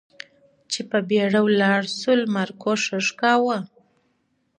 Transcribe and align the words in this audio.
چې 0.71 0.81
په 0.89 0.97
بېړه 1.09 1.39
ولاړ 1.45 1.81
شو، 1.99 2.13
لمر 2.21 2.49
کوښښ 2.61 3.07
کاوه. 3.19 3.57